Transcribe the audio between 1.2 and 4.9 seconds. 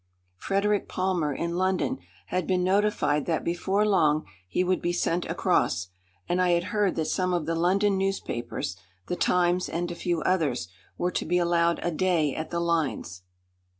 in London had been notified that before long he would